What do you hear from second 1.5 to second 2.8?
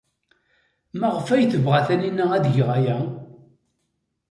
tebɣa Taninna ad geɣ